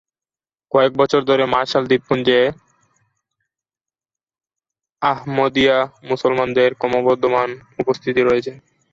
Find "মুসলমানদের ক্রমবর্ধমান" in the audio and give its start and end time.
6.09-7.49